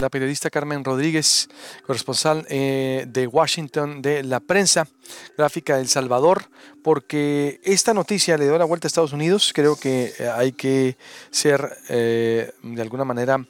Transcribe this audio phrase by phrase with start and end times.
[0.00, 1.48] la periodista Carmen Rodríguez,
[1.86, 4.86] corresponsal eh, de Washington de la prensa
[5.36, 6.50] gráfica de El Salvador,
[6.82, 9.52] porque esta noticia le dio la vuelta a Estados Unidos.
[9.54, 10.96] Creo que eh, hay que
[11.30, 13.46] ser de alguna manera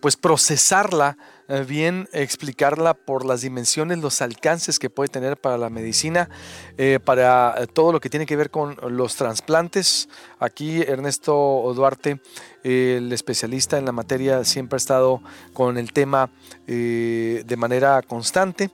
[0.00, 1.16] pues procesarla
[1.48, 6.28] eh, bien, explicarla por las dimensiones, los alcances que puede tener para la medicina,
[6.76, 10.08] eh, para eh, todo lo que tiene que ver con los trasplantes.
[10.38, 12.20] Aquí Ernesto Duarte,
[12.64, 16.30] el especialista en la materia, siempre ha estado con el tema
[16.66, 18.70] de manera constante.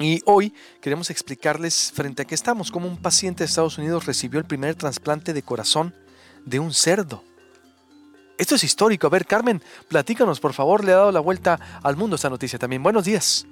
[0.00, 4.40] Y hoy queremos explicarles frente a qué estamos, cómo un paciente de Estados Unidos recibió
[4.40, 5.94] el primer trasplante de corazón
[6.46, 7.22] de un cerdo.
[8.38, 9.06] Esto es histórico.
[9.06, 10.82] A ver, Carmen, platícanos, por favor.
[10.82, 12.82] Le ha dado la vuelta al mundo esta noticia también.
[12.82, 13.46] Buenos días.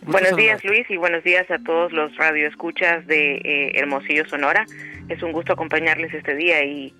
[0.00, 4.64] buenos días, Luis, y buenos días a todos los radioescuchas de eh, Hermosillo, Sonora.
[5.10, 6.64] Es un gusto acompañarles este día.
[6.64, 6.94] Y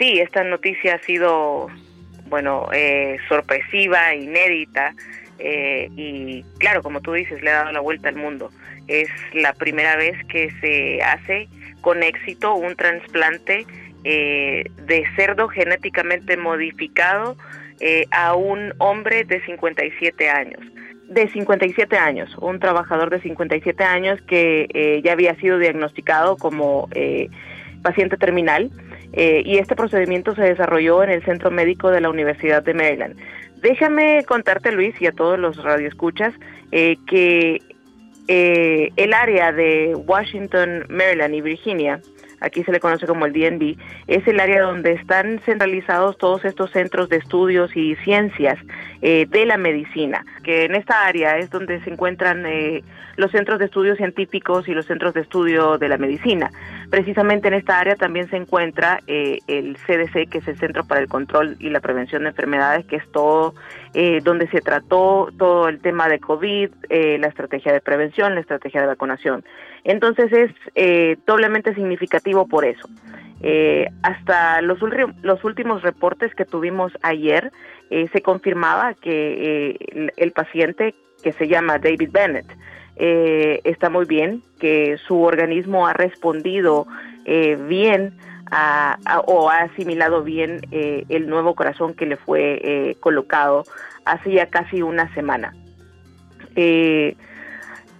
[0.00, 1.68] sí, esta noticia ha sido,
[2.26, 4.96] bueno, eh, sorpresiva, inédita.
[5.38, 8.50] Eh, y claro, como tú dices, le ha dado la vuelta al mundo.
[8.86, 11.48] Es la primera vez que se hace
[11.80, 13.66] con éxito un trasplante
[14.04, 17.36] eh, de cerdo genéticamente modificado
[17.80, 20.60] eh, a un hombre de 57 años.
[21.08, 26.88] De 57 años, un trabajador de 57 años que eh, ya había sido diagnosticado como
[27.82, 28.70] paciente terminal
[29.14, 33.16] y este procedimiento se desarrolló en el Centro Médico de la Universidad de Maryland.
[33.60, 36.34] Déjame contarte, Luis, y a todos los radioescuchas,
[36.70, 37.62] que
[38.28, 42.00] el área de Washington, Maryland y Virginia
[42.40, 46.70] aquí se le conoce como el DNB, es el área donde están centralizados todos estos
[46.70, 48.58] centros de estudios y ciencias
[49.02, 52.82] eh, de la medicina, que en esta área es donde se encuentran eh,
[53.16, 56.50] los centros de estudios científicos y los centros de estudio de la medicina.
[56.90, 61.00] Precisamente en esta área también se encuentra eh, el CDC, que es el Centro para
[61.00, 63.54] el Control y la Prevención de Enfermedades, que es todo
[64.22, 66.70] donde se trató todo el tema de COVID,
[67.18, 69.44] la estrategia de prevención, la estrategia de vacunación.
[69.82, 70.30] Entonces
[70.74, 72.88] es doblemente significativo por eso.
[73.40, 74.78] Eh, hasta los,
[75.22, 77.52] los últimos reportes que tuvimos ayer,
[77.90, 82.46] eh, se confirmaba que eh, el, paciente, que se llama David Bennett,
[82.98, 86.86] está muy bien, que su organismo ha respondido
[87.24, 88.18] bien
[89.26, 93.64] o ha asimilado bien el nuevo corazón que le fue colocado
[94.04, 95.54] hace ya casi una semana.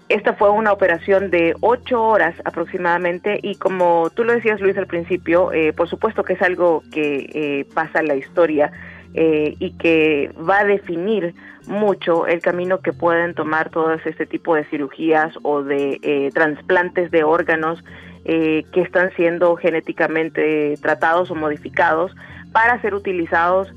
[0.08, 4.86] Esta fue una operación de ocho horas aproximadamente y como tú lo decías Luis al
[4.86, 8.72] principio, eh, por supuesto que es algo que eh, pasa en la historia
[9.20, 11.34] eh, y que va a definir
[11.66, 17.24] mucho el camino que pueden tomar todas este tipo de cirugías o de trasplantes de
[17.24, 17.82] órganos
[18.24, 22.12] que están siendo genéticamente tratados o modificados
[22.52, 23.68] para ser utilizados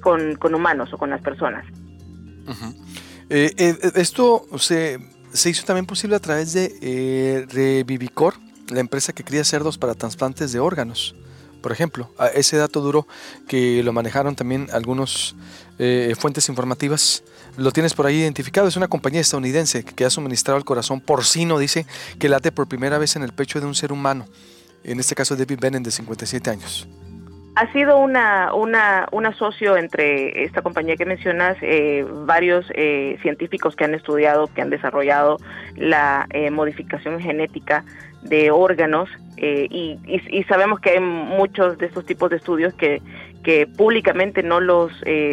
[0.00, 1.64] con, humanos o con las personas.
[3.28, 4.98] esto se
[5.36, 8.34] se hizo también posible a través de eh, Revivicor,
[8.68, 11.14] la empresa que cría cerdos para trasplantes de órganos.
[11.66, 13.08] Por ejemplo, ese dato duro
[13.48, 15.34] que lo manejaron también algunas
[15.80, 17.24] eh, fuentes informativas.
[17.56, 18.68] Lo tienes por ahí identificado.
[18.68, 21.84] Es una compañía estadounidense que ha suministrado el corazón porcino, dice,
[22.20, 24.28] que late por primera vez en el pecho de un ser humano.
[24.84, 26.86] En este caso, David Bennett, de 57 años.
[27.56, 33.74] Ha sido una, una, un asocio entre esta compañía que mencionas, eh, varios eh, científicos
[33.74, 35.38] que han estudiado, que han desarrollado
[35.74, 37.82] la eh, modificación genética
[38.20, 39.08] de órganos
[39.38, 43.02] y, y, sabemos que hay muchos de estos tipos de estudios que,
[43.44, 44.90] que públicamente no los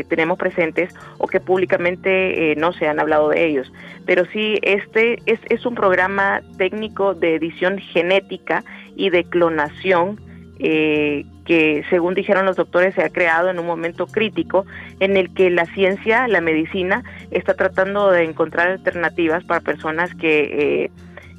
[0.09, 3.71] tenemos presentes o que públicamente no se han hablado de ellos.
[4.05, 8.63] Pero sí, este es, es un programa técnico de edición genética
[8.97, 10.19] y de clonación
[10.59, 14.65] eh, que según dijeron los doctores se ha creado en un momento crítico
[14.99, 20.83] en el que la ciencia, la medicina, está tratando de encontrar alternativas para personas que
[20.85, 20.91] eh,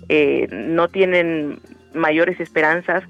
[0.08, 1.60] eh, no tienen
[1.94, 3.04] mayores esperanzas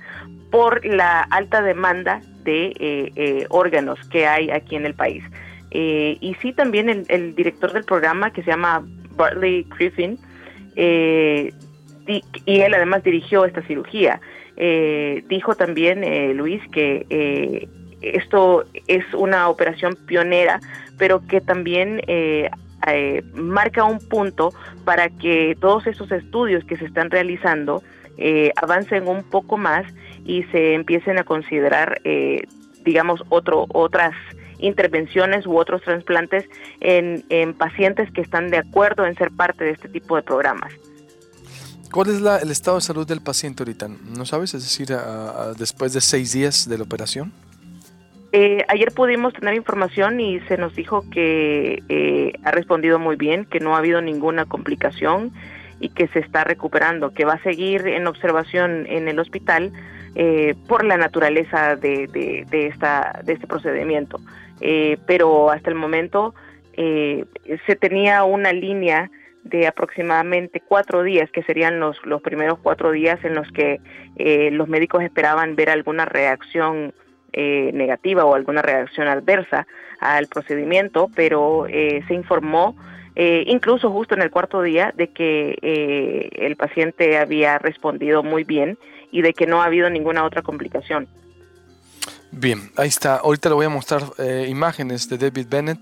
[0.50, 5.24] por la alta demanda de órganos que hay aquí en el país.
[5.70, 8.84] y sí, también el, el, director del programa, que se llama
[9.16, 10.18] Bartley Griffin,
[10.76, 14.20] y él además dirigió esta cirugía.
[14.56, 17.68] Eh, dijo también eh, Luis que eh,
[18.00, 20.60] esto es una operación pionera,
[20.98, 22.02] pero que también
[23.34, 24.52] marca un punto
[24.84, 27.82] para que todos esos estudios que se están realizando
[28.56, 29.86] avancen un poco más
[30.26, 31.98] y se empiecen a considerar,
[32.84, 34.12] digamos, otro, otras
[34.58, 36.46] intervenciones u otros trasplantes
[36.80, 40.74] en, en pacientes que están de acuerdo en ser parte de este tipo de programas.
[41.94, 43.86] ¿Cuál es el estado de salud del paciente ahorita?
[43.86, 44.52] ¿No sabes?
[44.52, 44.88] Es decir,
[45.56, 47.32] después de seis días de la operación.
[48.32, 53.44] Eh, ayer pudimos tener información y se nos dijo que eh, ha respondido muy bien,
[53.44, 55.32] que no ha habido ninguna complicación
[55.78, 59.70] y que se está recuperando, que va a seguir en observación en el hospital
[60.16, 64.18] eh, por la naturaleza de, esta, de este procedimiento.
[65.06, 66.34] pero hasta el momento
[66.74, 69.12] se tenía una línea
[69.44, 73.80] de aproximadamente cuatro días, que serían los, los primeros cuatro días en los que
[74.52, 76.92] los médicos esperaban ver alguna reacción
[77.36, 79.66] eh, negativa o alguna reacción adversa
[79.98, 82.76] al procedimiento, pero eh, se informó
[83.16, 88.78] eh, incluso justo en el cuarto día de que el paciente había respondido muy bien
[89.10, 91.08] y de que no ha habido ninguna otra complicación.
[92.30, 93.16] Bien, ahí está.
[93.16, 94.02] Ahorita le voy a mostrar
[94.46, 95.80] imágenes de David Bennett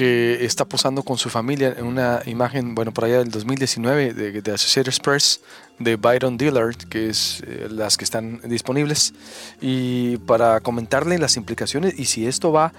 [0.00, 4.40] que está posando con su familia en una imagen, bueno, por allá del 2019 de,
[4.40, 5.42] de Associated Press
[5.78, 9.12] de Byron Dillard, que es eh, las que están disponibles,
[9.60, 12.72] y para comentarle las implicaciones y si esto va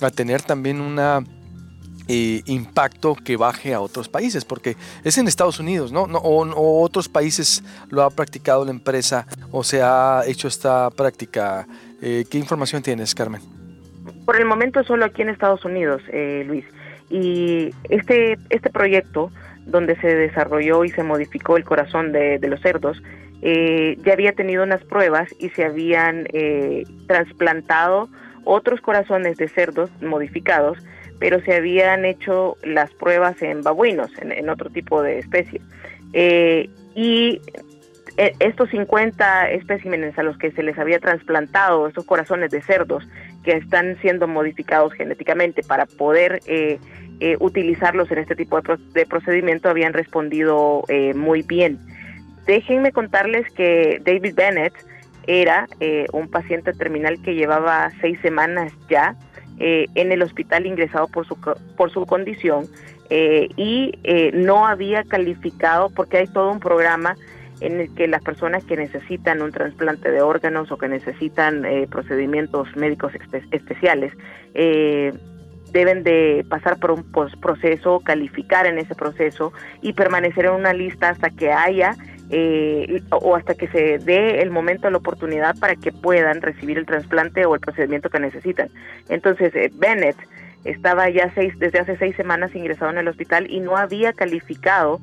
[0.00, 1.24] a tener también una
[2.08, 6.02] eh, impacto que baje a otros países, porque es en Estados Unidos, ¿no?
[6.02, 11.68] o, otros países lo ha practicado la empresa o se ha hecho esta práctica.
[12.02, 13.53] Eh, ¿Qué información tienes, Carmen?
[14.24, 16.02] Por el momento solo aquí en Estados Unidos,
[16.46, 16.64] Luis.
[17.10, 19.30] Y este, este proyecto
[19.66, 23.02] donde se desarrolló y se modificó el corazón de, los cerdos,
[23.42, 28.08] eh, ya había tenido unas pruebas y se habían eh, trasplantado
[28.44, 30.78] otros corazones de cerdos modificados,
[31.18, 35.60] pero se habían hecho las pruebas en babuinos, en, otro tipo de especie.
[36.12, 37.40] Eh, y
[38.16, 43.06] estos 50 especímenes a los que se les había trasplantado estos corazones de cerdos
[43.42, 46.40] que están siendo modificados genéticamente para poder
[47.20, 51.78] eh, utilizarlos en este tipo de, procedimiento habían respondido eh, muy bien.
[52.44, 54.74] Déjenme contarles que David Bennett
[55.28, 59.16] era eh, un paciente terminal que llevaba seis semanas ya
[59.56, 61.36] en el hospital ingresado por su,
[61.76, 62.66] por su condición
[63.08, 63.92] y
[64.34, 67.14] no había calificado porque hay todo un programa
[67.66, 72.68] en el que las personas que necesitan un trasplante de órganos o que necesitan procedimientos
[72.76, 73.12] médicos
[73.50, 74.12] especiales
[75.74, 77.04] deben de pasar por un
[77.40, 79.52] proceso, calificar en ese proceso
[79.82, 81.96] y permanecer en una lista hasta que haya
[82.30, 86.86] eh, o hasta que se dé el momento, la oportunidad para que puedan recibir el
[86.86, 88.68] trasplante o el procedimiento que necesitan.
[89.08, 90.16] Entonces, eh, Bennett
[90.64, 95.00] estaba ya seis, desde hace seis semanas ingresado en el hospital y no había calificado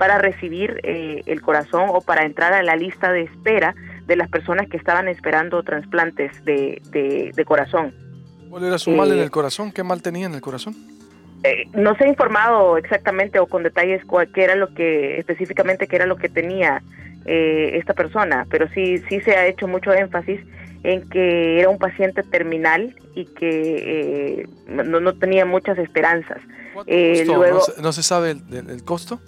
[0.00, 3.76] para recibir eh, el corazón o para entrar a la lista de espera
[4.06, 7.94] de las personas que estaban esperando trasplantes de, de corazón.
[8.50, 9.70] ¿Cuál era su mal en eh, el corazón?
[9.70, 10.74] ¿Qué mal tenía en el corazón?
[11.44, 14.02] Eh, no se ha informado exactamente o con detalles
[14.34, 16.82] qué era lo que específicamente qué era lo que tenía
[17.24, 20.40] eh, esta persona, pero sí sí se ha hecho mucho énfasis
[20.82, 26.40] en que era un paciente terminal y que no, tenía muchas esperanzas.
[26.86, 29.20] luego, ¿No, se, sabe el, costo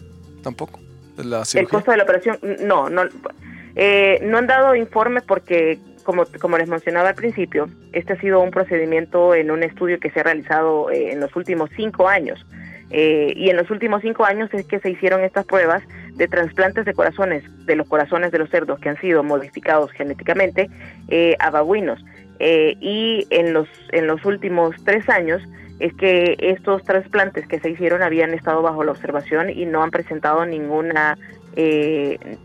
[0.42, 0.80] tampoco
[1.16, 6.58] la El costo de la operación, no, no, no han dado informe porque como, como
[6.58, 10.24] les mencionaba al principio, este ha sido un procedimiento en un estudio que se ha
[10.24, 12.44] realizado eh, en los últimos cinco años.
[12.90, 15.82] Eh, y en los últimos cinco años es que se hicieron estas pruebas
[16.14, 20.68] de trasplantes de corazones, de los corazones de los cerdos que han sido modificados genéticamente
[21.08, 22.04] eh, a babuinos.
[22.38, 25.40] y en los, en los últimos tres años
[25.82, 29.90] es que estos trasplantes que se hicieron habían estado bajo la observación y no han
[29.90, 31.18] presentado ninguna
[31.56, 32.38] eh,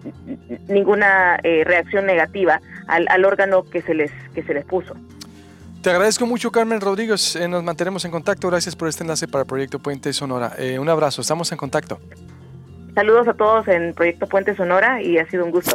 [0.67, 4.95] ninguna eh, reacción negativa al, órgano que se les que se les puso.
[5.83, 7.35] Te agradezco mucho, Carmen Rodríguez.
[7.35, 8.47] Eh, nos mantenemos en contacto.
[8.49, 10.53] Gracias por este enlace para Proyecto Puente Sonora.
[10.57, 11.21] Eh, un abrazo.
[11.21, 11.99] Estamos en contacto.
[12.95, 15.71] Saludos a todos en Proyecto Puente Sonora y ha sido un gusto.